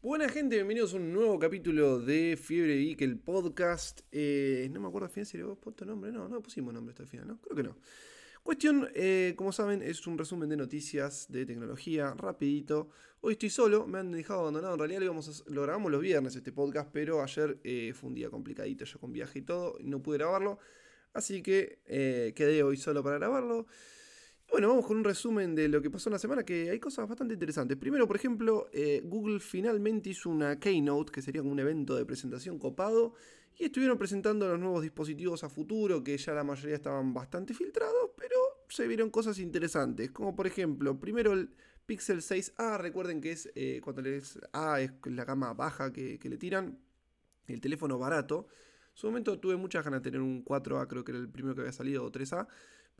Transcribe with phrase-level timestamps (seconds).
[0.00, 4.00] Buena gente, bienvenidos a un nuevo capítulo de Fiebre Geek, el podcast.
[4.12, 6.12] Eh, no me acuerdo al final si le puesto nombre.
[6.12, 7.40] No, no pusimos nombre hasta el final, ¿no?
[7.40, 7.76] Creo que no.
[8.44, 12.88] Cuestión, eh, como saben, es un resumen de noticias de tecnología, rapidito.
[13.20, 14.74] Hoy estoy solo, me han dejado abandonado.
[14.74, 18.08] En realidad lo, íbamos a- lo grabamos los viernes este podcast, pero ayer eh, fue
[18.08, 20.58] un día complicadito, yo con viaje y todo, y no pude grabarlo.
[21.12, 23.66] Así que eh, quedé hoy solo para grabarlo.
[24.50, 27.06] Bueno, vamos con un resumen de lo que pasó en la semana, que hay cosas
[27.06, 27.76] bastante interesantes.
[27.76, 32.58] Primero, por ejemplo, eh, Google finalmente hizo una Keynote, que sería un evento de presentación
[32.58, 33.14] copado,
[33.58, 38.10] y estuvieron presentando los nuevos dispositivos a futuro, que ya la mayoría estaban bastante filtrados,
[38.16, 38.36] pero
[38.70, 41.50] se vieron cosas interesantes, como por ejemplo, primero el
[41.84, 46.28] Pixel 6a, recuerden que es eh, cuando les A es la gama baja que, que
[46.30, 46.78] le tiran,
[47.46, 48.48] el teléfono barato.
[48.90, 51.54] En su momento tuve muchas ganas de tener un 4A, creo que era el primero
[51.54, 52.48] que había salido, o 3A.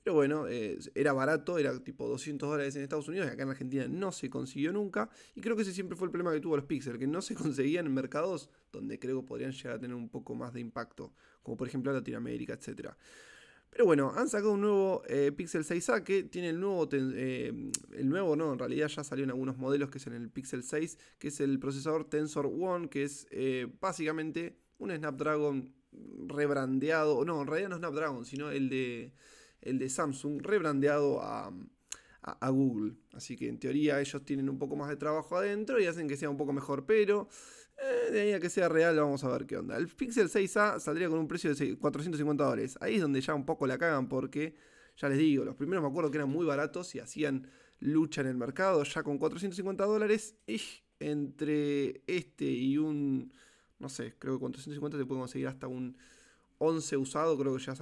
[0.08, 3.50] Pero bueno, eh, era barato, era tipo 200 dólares en Estados Unidos y acá en
[3.50, 5.10] Argentina no se consiguió nunca.
[5.34, 7.34] Y creo que ese siempre fue el problema que tuvo los Pixel, que no se
[7.34, 11.12] conseguían en mercados donde creo que podrían llegar a tener un poco más de impacto,
[11.42, 12.92] como por ejemplo Latinoamérica, etc.
[13.68, 17.52] Pero bueno, han sacado un nuevo eh, Pixel 6a que tiene el nuevo, eh,
[17.92, 20.62] el nuevo, no, en realidad ya salió en algunos modelos que es en el Pixel
[20.62, 25.70] 6, que es el procesador Tensor One, que es eh, básicamente un Snapdragon
[26.28, 29.12] rebrandeado, no, en realidad no Snapdragon, sino el de,
[29.60, 31.48] el de Samsung, rebrandeado a,
[32.22, 32.94] a, a Google.
[33.12, 36.16] Así que en teoría ellos tienen un poco más de trabajo adentro y hacen que
[36.16, 37.28] sea un poco mejor, pero
[37.80, 39.76] eh, de ahí a que sea real vamos a ver qué onda.
[39.76, 42.76] El Pixel 6a saldría con un precio de seis- 450 dólares.
[42.80, 44.54] Ahí es donde ya un poco la cagan porque,
[44.96, 47.48] ya les digo, los primeros me acuerdo que eran muy baratos y hacían
[47.80, 48.82] lucha en el mercado.
[48.84, 50.60] Ya con 450 dólares, y
[51.00, 53.32] entre este y un,
[53.78, 55.96] no sé, creo que 450 te puede conseguir hasta un
[56.58, 57.74] 11 usado, creo que ya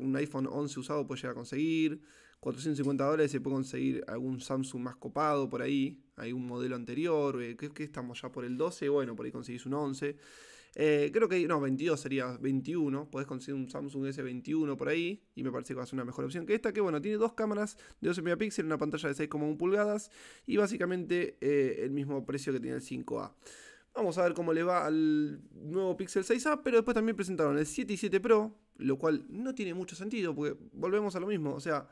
[0.00, 2.00] un iPhone 11 usado puede llegar a conseguir.
[2.44, 6.04] 450 dólares se puede conseguir algún Samsung más copado por ahí.
[6.16, 7.42] Hay un modelo anterior.
[7.42, 8.90] eh, que, que estamos ya por el 12.
[8.90, 10.16] Bueno, por ahí conseguís un 11.
[10.76, 13.10] Eh, creo que no, 22 sería 21.
[13.10, 15.22] Podés conseguir un Samsung S21 por ahí.
[15.34, 16.72] Y me parece que va a ser una mejor opción que esta.
[16.72, 20.10] Que bueno, tiene dos cámaras de 12 megapíxeles, una pantalla de 6,1 pulgadas.
[20.46, 23.32] Y básicamente eh, el mismo precio que tiene el 5A.
[23.94, 27.66] Vamos a ver cómo le va al nuevo Pixel 6a, pero después también presentaron el
[27.66, 31.54] 7 y 7 Pro, lo cual no tiene mucho sentido, porque volvemos a lo mismo,
[31.54, 31.88] o sea,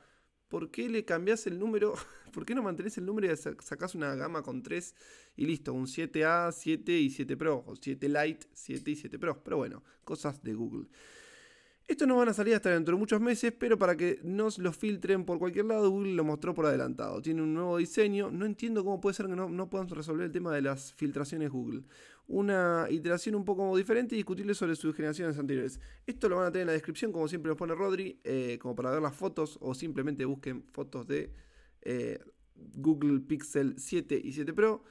[0.48, 1.94] ¿por qué le cambias el número?
[2.32, 4.96] ¿Por qué no mantenés el número y sac- sacás una gama con 3
[5.36, 5.72] y listo?
[5.72, 9.84] Un 7A, 7 y 7 Pro, o 7 Lite, 7 y 7 Pro, pero bueno,
[10.04, 10.88] cosas de Google.
[11.86, 14.76] Estos no van a salir hasta dentro de muchos meses, pero para que no los
[14.76, 17.20] filtren por cualquier lado, Google lo mostró por adelantado.
[17.20, 18.30] Tiene un nuevo diseño.
[18.30, 21.50] No entiendo cómo puede ser que no, no puedan resolver el tema de las filtraciones
[21.50, 21.82] Google.
[22.28, 25.80] Una iteración un poco diferente y discutible sobre sus generaciones anteriores.
[26.06, 28.74] Esto lo van a tener en la descripción, como siempre lo pone Rodri, eh, como
[28.74, 31.32] para ver las fotos o simplemente busquen fotos de
[31.82, 32.20] eh,
[32.54, 34.84] Google Pixel 7 y 7 Pro.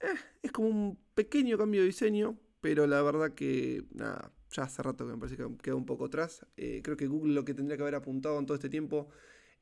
[0.00, 0.06] Eh,
[0.42, 5.06] es como un pequeño cambio de diseño, pero la verdad que nada, ya hace rato
[5.06, 6.46] que me parece que queda un poco atrás.
[6.56, 9.08] Eh, creo que Google lo que tendría que haber apuntado en todo este tiempo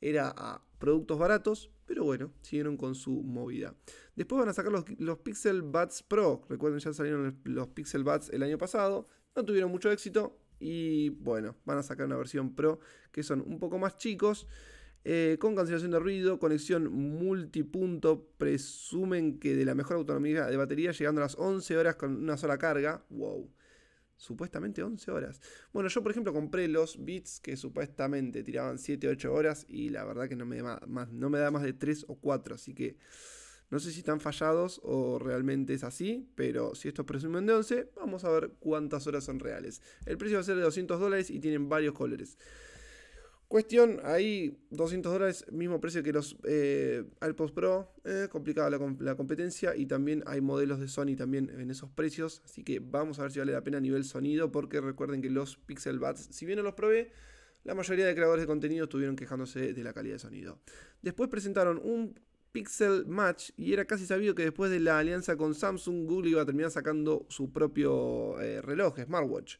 [0.00, 3.74] era a productos baratos, pero bueno, siguieron con su movida.
[4.16, 6.42] Después van a sacar los, los Pixel Buds Pro.
[6.48, 10.38] Recuerden, ya salieron los Pixel Buds el año pasado, no tuvieron mucho éxito.
[10.58, 12.78] Y bueno, van a sacar una versión Pro
[13.10, 14.46] que son un poco más chicos.
[15.04, 20.92] Eh, con cancelación de ruido, conexión multipunto, presumen que de la mejor autonomía de batería,
[20.92, 23.04] llegando a las 11 horas con una sola carga.
[23.10, 23.50] Wow.
[24.16, 25.40] Supuestamente 11 horas.
[25.72, 30.04] Bueno, yo por ejemplo compré los Beats que supuestamente tiraban 7, 8 horas y la
[30.04, 32.54] verdad que no me, da más, no me da más de 3 o 4.
[32.54, 32.96] Así que
[33.72, 37.92] no sé si están fallados o realmente es así, pero si estos presumen de 11,
[37.96, 39.80] vamos a ver cuántas horas son reales.
[40.04, 42.36] El precio va a ser de 200 dólares y tienen varios colores.
[43.52, 49.14] Cuestión, ahí 200 dólares, mismo precio que los eh, AirPods Pro, eh, complicada la, la
[49.14, 53.24] competencia y también hay modelos de Sony también en esos precios, así que vamos a
[53.24, 56.46] ver si vale la pena a nivel sonido, porque recuerden que los Pixel Buds, si
[56.46, 57.12] bien no los probé,
[57.62, 60.58] la mayoría de creadores de contenido estuvieron quejándose de la calidad de sonido.
[61.02, 62.18] Después presentaron un
[62.52, 66.40] Pixel Match y era casi sabido que después de la alianza con Samsung, Google iba
[66.40, 69.56] a terminar sacando su propio eh, reloj, smartwatch.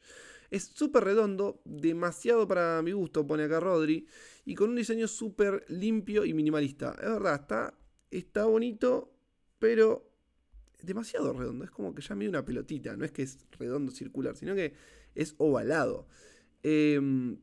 [0.53, 4.07] Es súper redondo, demasiado para mi gusto, pone acá Rodri,
[4.45, 6.93] y con un diseño súper limpio y minimalista.
[7.01, 7.75] Es verdad, está,
[8.11, 9.15] está bonito,
[9.59, 10.11] pero
[10.83, 11.65] demasiado redondo.
[11.65, 14.75] Es como que ya mide una pelotita, no es que es redondo circular, sino que
[15.15, 16.09] es ovalado.
[16.63, 17.39] Em,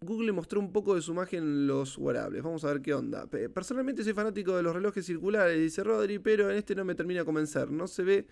[0.00, 2.42] Google mostró un poco de su imagen en los wearables.
[2.42, 3.26] Vamos a ver qué onda.
[3.26, 6.94] Pe- Personalmente soy fanático de los relojes circulares, dice Rodri, pero en este no me
[6.94, 7.70] termina de convencer.
[7.70, 8.26] No se ve,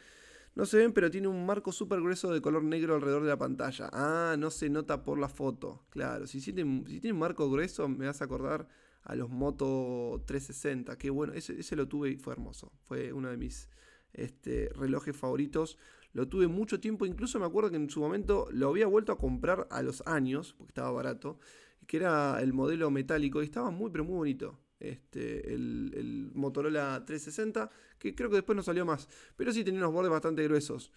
[0.55, 3.39] no se ven, pero tiene un marco súper grueso de color negro alrededor de la
[3.39, 3.89] pantalla.
[3.93, 5.87] Ah, no se nota por la foto.
[5.91, 8.69] Claro, si tiene, si tiene un marco grueso, me vas a acordar
[9.03, 10.99] a los Moto 360.
[10.99, 12.73] Qué bueno, ese, ese lo tuve y fue hermoso.
[12.83, 13.71] Fue uno de mis
[14.13, 15.79] este, relojes favoritos.
[16.13, 19.19] Lo tuve mucho tiempo, incluso me acuerdo que en su momento lo había vuelto a
[19.19, 21.39] comprar a los años, porque estaba barato,
[21.87, 24.59] que era el modelo metálico y estaba muy, pero muy bonito.
[24.83, 29.81] Este, el, el Motorola 360, que creo que después no salió más, pero sí tenía
[29.81, 30.91] unos bordes bastante gruesos.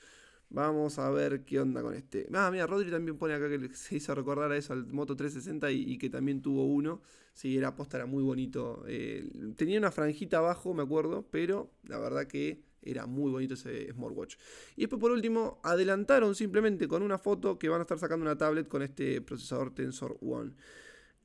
[0.49, 2.27] Vamos a ver qué onda con este.
[2.33, 5.71] Ah, mira, Rodri también pone acá que se hizo recordar a eso, al Moto 360
[5.71, 7.01] y, que también tuvo uno.
[7.33, 8.83] Sí, era posta, era muy bonito.
[8.87, 13.91] Eh, tenía una franjita abajo, me acuerdo, pero la verdad que era muy bonito ese
[13.91, 14.35] smartwatch.
[14.75, 18.37] Y después por último, adelantaron simplemente con una foto que van a estar sacando una
[18.37, 20.53] tablet con este procesador Tensor One.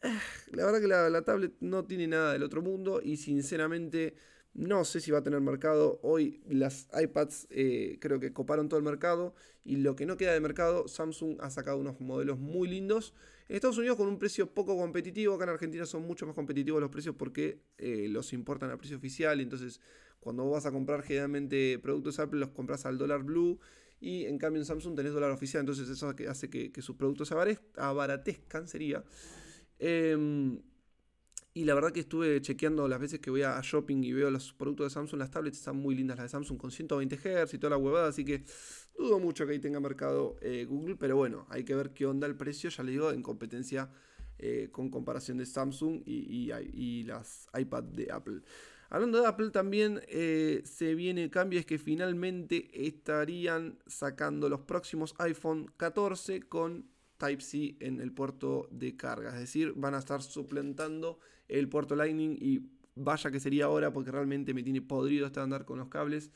[0.52, 4.14] La verdad que la, la tablet no tiene nada del otro mundo y sinceramente
[4.52, 6.00] no sé si va a tener mercado.
[6.02, 9.35] Hoy las iPads eh, creo que coparon todo el mercado.
[9.64, 13.14] Y lo que no queda de mercado, Samsung ha sacado unos modelos muy lindos.
[13.49, 15.35] En Estados Unidos con un precio poco competitivo.
[15.35, 18.96] Acá en Argentina son mucho más competitivos los precios porque eh, los importan a precio
[18.96, 19.41] oficial.
[19.41, 19.81] Entonces
[20.19, 23.61] cuando vos vas a comprar generalmente productos Apple los compras al dólar blue.
[24.00, 25.61] Y en cambio en Samsung tenés dólar oficial.
[25.61, 27.35] Entonces eso hace que, sus productos se
[27.76, 29.05] abaratezcan sería.
[29.81, 30.61] Em,
[31.55, 34.53] y la verdad que estuve chequeando las veces que voy a shopping y veo los
[34.53, 37.59] productos de Samsung, las tablets están muy lindas las de Samsung con 120 Hz y
[37.59, 38.44] toda la huevada, así que
[38.97, 42.27] dudo mucho que ahí tenga mercado eh, Google, pero bueno, hay que ver qué onda
[42.27, 43.91] el precio, ya le digo, en competencia
[44.38, 48.43] eh, con comparación de Samsung y, las iPad de Apple.
[48.91, 54.61] Hablando de Apple también eh, se viene el cambio, es que finalmente estarían sacando los
[54.61, 56.87] próximos iPhone 14 con
[57.20, 59.34] Type-C en el puerto de carga.
[59.34, 62.62] Es decir, van a estar suplantando el puerto Lightning y
[62.94, 66.31] vaya que sería ahora porque realmente me tiene podrido estar andar con los cables.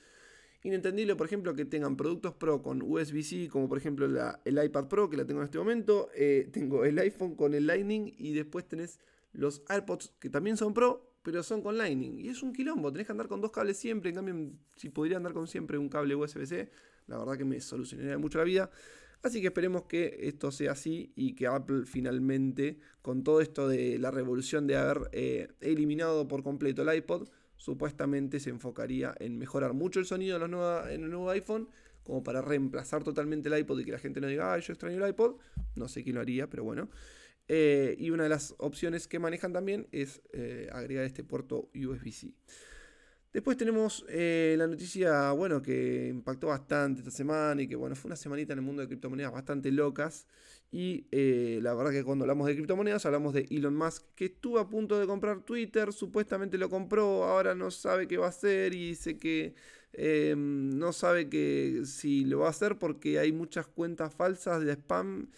[0.62, 4.06] Inentendible, por ejemplo, que tengan productos Pro con USB-C, como por ejemplo
[4.44, 6.08] el iPad Pro, que la tengo en este momento.
[6.14, 8.98] Eh, tengo el iPhone con el Lightning y después tenés
[9.32, 12.18] los AirPods, que también son Pro, pero son con Lightning.
[12.18, 14.10] Y es un quilombo, tenés que andar con dos cables siempre.
[14.10, 16.70] En cambio, si podría andar con siempre un cable USB-C,
[17.08, 18.70] la verdad que me solucionaría mucho la vida.
[19.24, 23.98] Así que esperemos que esto sea así y que Apple finalmente, con todo esto de
[23.98, 29.72] la revolución de haber eh, eliminado por completo el iPod, supuestamente se enfocaría en mejorar
[29.72, 31.70] mucho el sonido en, el nuevo iPhone,
[32.02, 35.02] como para reemplazar totalmente el iPod y que la gente no diga, ay, yo extraño
[35.02, 35.36] el iPod.
[35.74, 36.90] No sé quién lo haría, pero bueno.
[37.48, 42.34] Eh, y una de las opciones que manejan también es eh, agregar este puerto USB-C.
[43.34, 48.08] Después tenemos eh, la noticia, bueno, que impactó bastante esta semana y que, bueno, fue
[48.08, 50.28] una semanita en el mundo de criptomonedas bastante locas.
[50.70, 54.60] Y eh, la verdad que cuando hablamos de criptomonedas hablamos de Elon Musk, que estuvo
[54.60, 58.72] a punto de comprar Twitter, supuestamente lo compró, ahora no sabe qué va a hacer
[58.72, 59.54] y dice que
[59.92, 64.72] em, no sabe que si lo va a hacer porque hay muchas cuentas falsas de
[64.74, 65.28] spam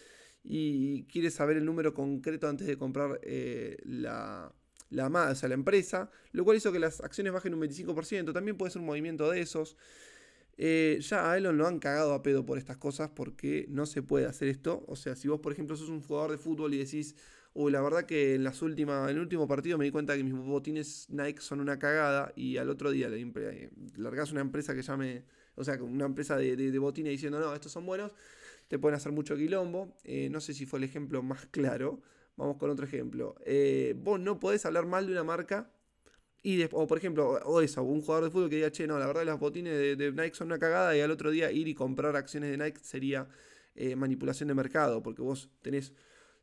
[0.45, 4.53] y quiere saber el número concreto antes de comprar eh, la
[4.91, 8.57] la, o sea, la empresa, lo cual hizo que las acciones bajen un 25%, también
[8.57, 9.77] puede ser un movimiento de esos.
[10.59, 14.03] Eh, ya a Elon lo han cagado a pedo por estas cosas porque no se
[14.03, 14.85] puede hacer esto.
[14.89, 17.15] O sea, si vos, por ejemplo, sos un jugador de fútbol y decís,
[17.55, 20.25] uy, la verdad que en, las últimas, en el último partido me di cuenta que
[20.25, 24.75] mis botines Nike son una cagada y al otro día le eh, largás una empresa
[24.75, 25.25] que llame,
[25.57, 28.13] o sea, una empresa de, botines diciendo, no, estos son buenos,
[28.69, 29.95] te pueden hacer mucho quilombo.
[30.05, 32.01] Eh, no sé si fue el ejemplo más claro.
[32.37, 33.35] Vamos con otro ejemplo.
[33.45, 35.71] Eh, vos no podés hablar mal de una marca.
[36.43, 39.07] Y o por ejemplo, o eso, un jugador de fútbol que diga, che, no, la
[39.07, 42.15] verdad las botines de, Nike son una cagada y al otro día ir y comprar
[42.15, 43.29] acciones de Nike sería
[43.75, 45.93] eh, manipulación de mercado, porque vos tenés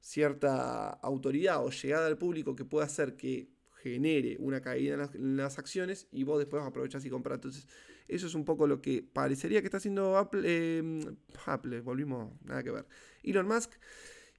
[0.02, 5.58] cierta autoridad o llegada al público que puede hacer que genere una caída en las,
[5.58, 7.38] acciones y vos después aprovechás y compras.
[7.38, 7.68] Entonces,
[8.10, 10.42] eso es un poco lo que parecería que está haciendo Apple.
[10.46, 11.16] Eh,
[11.46, 12.86] Apple, volvimos, nada que ver.
[13.24, 13.72] Elon Musk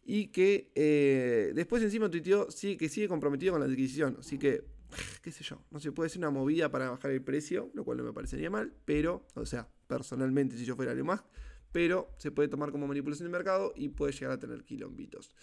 [0.04, 4.16] y que eh, después encima tuiteó sí, que sigue comprometido con la adquisición.
[4.20, 4.64] Así que,
[5.22, 7.98] qué sé yo, no se puede hacer una movida para bajar el precio, lo cual
[7.98, 11.24] no me parecería mal, pero, o sea, personalmente si yo fuera Elon Musk,
[11.72, 15.34] pero se puede tomar como manipulación de mercado y puede llegar a tener quilombitos.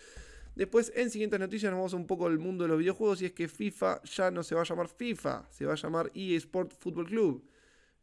[0.55, 3.31] Después, en siguientes noticias, nos vamos un poco al mundo de los videojuegos y es
[3.31, 7.05] que FIFA ya no se va a llamar FIFA, se va a llamar eSport Football
[7.07, 7.43] Club.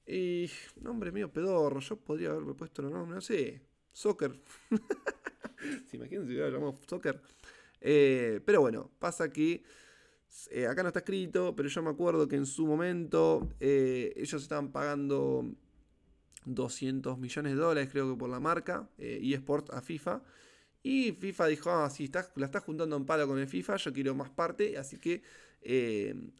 [0.06, 0.50] Y,
[0.80, 3.60] nombre mío pedorro, yo podría haberme puesto el nombre, no sé,
[3.92, 4.40] soccer.
[5.86, 7.20] ¿Se imaginan si hubiera llamado soccer?
[7.80, 9.62] Eh, pero bueno, pasa que
[10.50, 14.42] eh, acá no está escrito, pero yo me acuerdo que en su momento eh, ellos
[14.42, 15.44] estaban pagando
[16.44, 20.22] 200 millones de dólares, creo que por la marca, eSport a FIFA.
[20.82, 23.92] Y FIFA dijo, ah, si estás, la estás juntando en palo con el FIFA, yo
[23.92, 25.22] quiero más parte, así que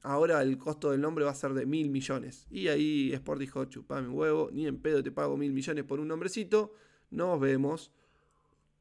[0.03, 2.47] ahora el costo del nombre va a ser de mil millones.
[2.51, 6.09] Y ahí Sport dijo, chupame huevo, ni en pedo te pago mil millones por un
[6.09, 6.73] nombrecito,
[7.11, 7.93] nos vemos.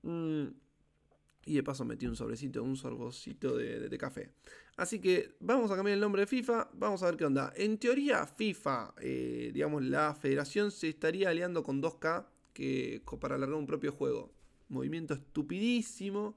[0.08, 0.48] Mm,
[1.46, 4.32] Y de paso metí un sobrecito, un sorbocito de, café.
[4.76, 7.54] Así que vamos a cambiar el nombre de FIFA, vamos a ver qué onda.
[7.56, 13.58] En teoría, FIFA, eh, digamos, la federación se estaría aliando con 2K que, para alargar
[13.58, 14.34] un propio juego.
[14.68, 16.36] Movimiento estupidísimo.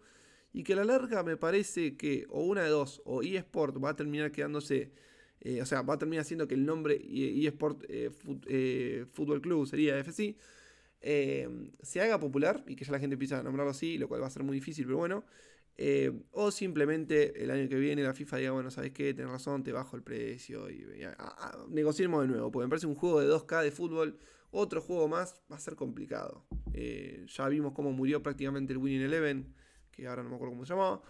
[0.53, 3.91] Y que a la larga me parece que o una de dos, o eSport va
[3.91, 4.93] a terminar quedándose,
[5.41, 7.00] eh, o sea, va a terminar siendo que el nombre
[7.47, 10.37] eSport eh, Fútbol Club sería FC
[11.02, 14.23] Em, se haga popular y que ya la gente empiece a nombrarlo así, lo cual
[14.23, 15.25] va a ser muy difícil, pero bueno.
[15.76, 19.14] Em, o simplemente el año que viene la FIFA diga, bueno, ¿sabes qué?
[19.14, 20.85] Tienes razón, te bajo el precio y,
[21.69, 24.19] negociemos de nuevo, porque me parece un juego de 2K de fútbol,
[24.50, 26.45] otro juego más, va a ser complicado.
[26.75, 29.54] Eh, ya vimos cómo murió prácticamente el Winning Eleven,
[29.90, 31.00] que ahora no me acuerdo cómo se llamaba.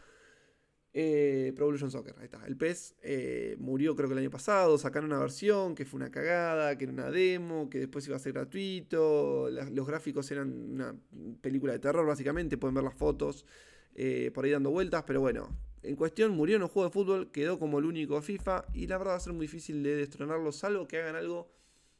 [0.92, 2.44] Eh, Pro Evolution Soccer, ahí está.
[2.46, 6.10] El PES eh, murió creo que el año pasado, sacaron una versión que fue una
[6.10, 10.96] cagada, que era una demo, que después iba a ser gratuito, los gráficos eran una
[11.40, 13.46] película de terror básicamente, pueden ver las fotos
[13.94, 15.48] eh, por ahí dando vueltas, pero bueno,
[15.82, 18.98] en cuestión murió en un juego de fútbol, quedó como el único FIFA y la
[18.98, 21.52] verdad va a ser muy difícil de destronarlo, salvo que hagan algo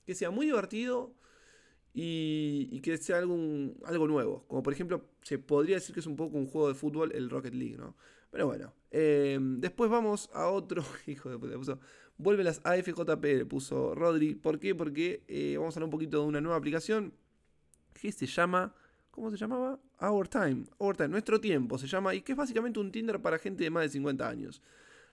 [0.05, 1.15] que sea muy divertido
[1.95, 3.37] y, que sea algo,
[3.85, 6.75] algo nuevo, como por ejemplo se podría decir que es un poco un juego de
[6.75, 7.97] fútbol el Rocket League, ¿no?
[8.31, 10.85] Pero bueno, em, después vamos a otro.
[11.07, 11.79] Hijo de puta, puso.
[12.17, 14.35] Vuelve las AFJP, puso Rodri.
[14.35, 14.75] ¿Por qué?
[14.75, 17.15] Porque eh, vamos a hablar un poquito de una nueva aplicación
[17.95, 18.75] que se llama.
[19.11, 19.81] ¿Cómo se llamaba?
[20.01, 20.65] Our Time.
[20.79, 22.15] Our Time, nuestro tiempo se llama.
[22.15, 24.63] Y que es básicamente un Tinder para gente de más de 50 años.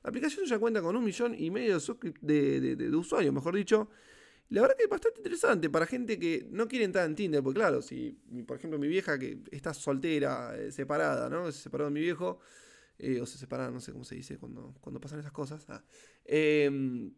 [0.03, 1.79] La aplicación ya cuenta con un millón y medio
[2.21, 3.89] de, de, usuarios, mejor dicho.
[4.49, 7.59] La verdad que es bastante interesante para gente que no quiere entrar en Tinder, porque
[7.59, 11.51] claro, si por ejemplo mi vieja que está soltera, eh, separada, ¿no?
[11.51, 12.39] Se separó de mi viejo,
[12.99, 15.65] eh, o se separan, no sé cómo se dice cuando, cuando pasan esas cosas.
[15.69, 15.83] Ah,
[16.25, 17.13] em,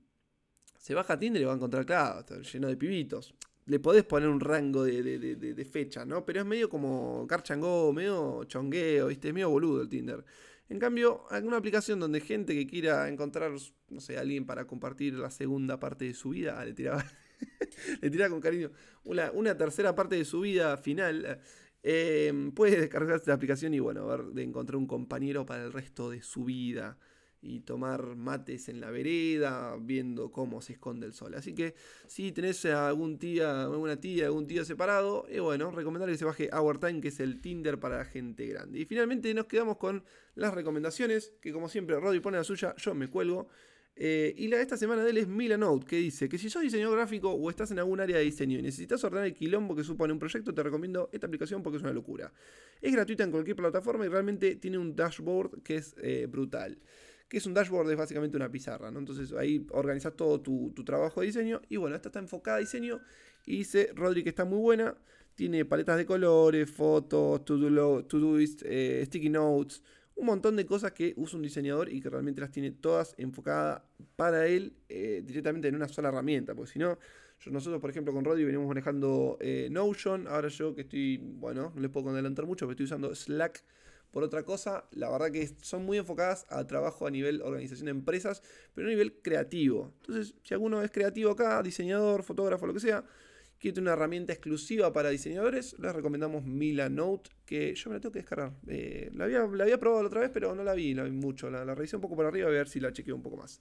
[0.78, 3.34] se baja a Tinder y va a encontrar, claro, está lleno de pibitos.
[3.66, 6.26] Le podés poner un rango de, fecha, ¿no?
[6.26, 9.28] Pero es medio como carchangó, medio chongueo, ¿viste?
[9.28, 10.24] Es medio boludo el Tinder.
[10.70, 13.52] En cambio, alguna aplicación donde gente que quiera encontrar,
[13.90, 17.06] no sé, alguien para compartir la segunda parte de su vida, le tiraba,
[18.02, 18.72] le tiraba con cariño,
[19.04, 21.40] una, una tercera parte de su vida final,
[21.84, 26.10] eh, puedes descargarse la aplicación y bueno, ver de encontrar un compañero para el resto
[26.10, 26.98] de su vida
[27.42, 31.36] y tomar mates en la vereda viendo cómo se esconde el sol.
[31.36, 31.74] Así que
[32.08, 36.50] si tenés algún tía, alguna tía, algún tío separado, y bueno, recomendar que se baje
[36.54, 38.80] Our Time, que es el Tinder para gente grande.
[38.80, 40.04] Y finalmente nos quedamos con
[40.36, 43.48] las recomendaciones, que como siempre Rodri pone la suya, yo me cuelgo.
[44.02, 46.62] Eh, y la de esta semana de él es Milanote, que dice que si sos
[46.62, 49.84] diseñador gráfico o estás en algún área de diseño y necesitas ordenar el quilombo que
[49.84, 52.32] supone un proyecto, te recomiendo esta aplicación porque es una locura.
[52.82, 56.80] Es gratuita en cualquier plataforma y realmente tiene un dashboard que es eh, brutal.
[57.28, 59.00] Que es un dashboard, es básicamente una pizarra, ¿no?
[59.00, 61.62] Entonces ahí organizas todo tu, trabajo de diseño.
[61.68, 63.02] Y bueno, esta está enfocada a diseño.
[63.46, 64.96] Y dice Rodri que está muy buena.
[65.36, 69.84] Tiene paletas de colores, fotos, to-do-list, eh, sticky notes
[70.20, 73.82] un montón de cosas que usa un diseñador y que realmente las tiene todas enfocadas
[74.16, 76.54] para él eh, directamente en una sola herramienta.
[76.54, 77.00] Porque si no,
[77.48, 80.28] nosotros, por ejemplo, con Rodri venimos manejando eh, Notion.
[80.28, 83.64] Ahora yo que estoy, bueno, no les puedo adelantar mucho, pero estoy usando Slack
[84.12, 84.86] por otra cosa.
[84.92, 88.44] La verdad que son muy enfocadas a trabajo a nivel organización de empresas,
[88.76, 89.94] pero a nivel creativo.
[90.02, 93.06] Entonces, si alguno es creativo acá, diseñador, fotógrafo, lo que sea,
[93.60, 98.14] quiere una herramienta exclusiva para diseñadores, les recomendamos Mila Note, que yo me la tengo
[98.14, 98.54] que descargar.
[98.68, 101.12] Eh, la, había, la, había, probado la otra vez, pero no la vi, la vi
[101.12, 101.50] mucho.
[101.50, 103.60] La, la revisé un poco por arriba a ver si la chequeo un poco más.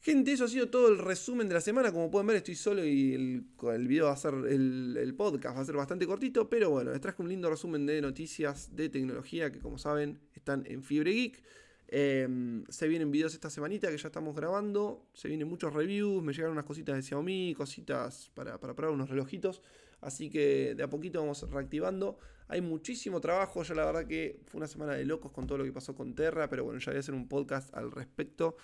[0.00, 1.90] Gente, eso ha sido todo el resumen de la semana.
[1.90, 5.56] Como pueden ver, estoy solo y el, el video va a ser, el, el, podcast
[5.56, 6.48] va a ser bastante cortito.
[6.48, 10.64] Pero bueno, les traje un lindo resumen de noticias de tecnología que, como saben, están
[10.66, 11.42] en Fibre Geek.
[11.88, 15.06] Em, se vienen videos esta semanita que ya estamos grabando.
[15.12, 16.22] Se vienen muchos reviews.
[16.22, 19.62] Me llegaron unas cositas de Xiaomi, cositas para, para probar unos relojitos.
[20.00, 22.18] Así que de a poquito vamos reactivando.
[22.48, 23.62] Hay muchísimo trabajo.
[23.62, 26.14] Ya la verdad que fue una semana de locos con todo lo que pasó con
[26.14, 26.48] Terra.
[26.48, 28.56] Pero bueno, ya voy a hacer un podcast al respecto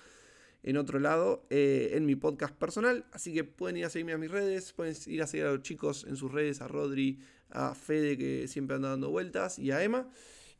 [0.64, 3.04] en otro lado, eh, en mi podcast personal.
[3.12, 4.72] Así que pueden ir a seguirme a mis redes.
[4.72, 6.60] Pueden ir a seguir a los chicos en sus redes.
[6.60, 9.58] A Rodri, a Fede que siempre anda dando vueltas.
[9.58, 10.08] Y a Emma.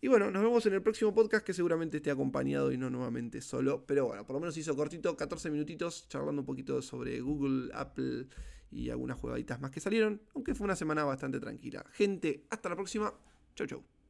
[0.05, 3.41] Y bueno, nos vemos en el próximo podcast que seguramente esté acompañado y no nuevamente
[3.41, 3.87] solo.
[3.87, 8.27] Pero bueno, por lo menos hizo cortito, 14 minutitos, charlando un poquito sobre Google, Apple
[8.73, 10.21] y algunas jugaditas más que salieron.
[10.35, 11.85] Aunque fue una semana bastante tranquila.
[11.93, 13.15] Gente, hasta la próxima.
[13.55, 14.02] Chau, chau.